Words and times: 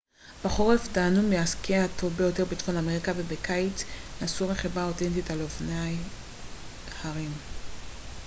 בחורף 0.45 0.87
תהנו 0.93 1.21
מהסקי 1.23 1.75
הטוב 1.75 2.13
ביותר 2.13 2.45
בצפון 2.45 2.77
אמריקה 2.77 3.11
ובקיץ 3.17 3.83
נסו 4.21 4.47
רכיבה 4.49 4.83
אותנטית 4.83 5.31
על 5.31 5.41
אופני 5.41 5.95
הרים 7.03 7.33